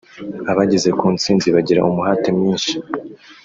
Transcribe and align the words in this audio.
Abageze 0.51 0.89
ku 0.99 1.05
ntsinzi 1.15 1.47
bagira 1.55 1.85
umuhate 1.89 2.29
mwinshi 2.37 2.73